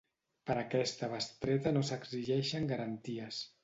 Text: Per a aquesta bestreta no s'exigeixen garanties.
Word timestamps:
Per 0.49 0.55
a 0.57 0.63
aquesta 0.69 1.11
bestreta 1.13 1.77
no 1.79 1.87
s'exigeixen 1.93 2.71
garanties. 2.77 3.49